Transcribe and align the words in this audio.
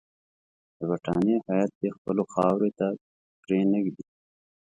د 0.77 0.79
برټانیې 0.89 1.37
هیات 1.47 1.71
دي 1.79 1.89
خپلو 1.97 2.23
خاورې 2.33 2.71
ته 2.79 2.87
پرې 3.41 3.59
نه 3.71 3.79
ږدي. 3.83 4.05